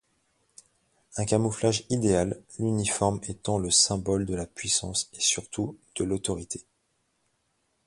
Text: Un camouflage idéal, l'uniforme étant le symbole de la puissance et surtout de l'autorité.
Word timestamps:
Un 1.17 1.25
camouflage 1.25 1.85
idéal, 1.91 2.41
l'uniforme 2.57 3.21
étant 3.27 3.59
le 3.59 3.69
symbole 3.69 4.25
de 4.25 4.33
la 4.33 4.47
puissance 4.47 5.11
et 5.13 5.19
surtout 5.19 5.77
de 5.95 6.03
l'autorité. 6.03 6.65